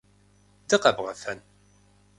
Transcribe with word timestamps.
Дыкъэбгъэфэн? 0.67 1.39